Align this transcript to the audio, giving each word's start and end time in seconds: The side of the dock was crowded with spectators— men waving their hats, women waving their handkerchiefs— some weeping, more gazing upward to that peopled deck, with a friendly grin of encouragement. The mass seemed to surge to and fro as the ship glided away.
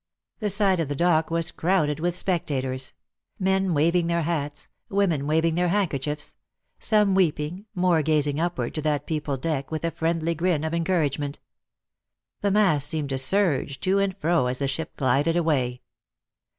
The 0.39 0.49
side 0.49 0.79
of 0.79 0.87
the 0.87 0.95
dock 0.95 1.29
was 1.29 1.51
crowded 1.51 1.99
with 1.99 2.15
spectators— 2.15 2.93
men 3.49 3.75
waving 3.75 4.07
their 4.07 4.23
hats, 4.23 4.67
women 4.89 5.27
waving 5.27 5.53
their 5.53 5.67
handkerchiefs— 5.67 6.37
some 6.79 7.13
weeping, 7.13 7.67
more 7.75 8.01
gazing 8.01 8.39
upward 8.39 8.73
to 8.73 8.81
that 8.81 9.05
peopled 9.05 9.43
deck, 9.43 9.69
with 9.69 9.85
a 9.85 9.91
friendly 9.91 10.33
grin 10.33 10.63
of 10.63 10.73
encouragement. 10.73 11.37
The 12.39 12.49
mass 12.49 12.83
seemed 12.83 13.09
to 13.09 13.19
surge 13.19 13.79
to 13.81 13.99
and 13.99 14.17
fro 14.17 14.47
as 14.47 14.57
the 14.57 14.67
ship 14.67 14.95
glided 14.97 15.37
away. 15.37 15.83